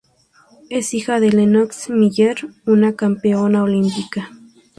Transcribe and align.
Es 0.71 0.95
hija 0.95 1.19
de 1.19 1.29
Lennox 1.29 1.91
Miller, 1.91 2.47
una 2.65 2.95
campeona 2.95 3.61
olímpica. 3.61 4.31